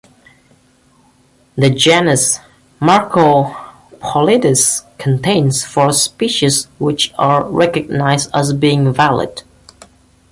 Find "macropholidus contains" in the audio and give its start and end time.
2.81-5.63